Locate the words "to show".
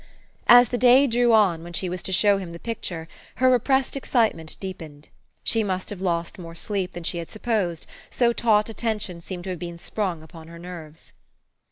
2.01-2.39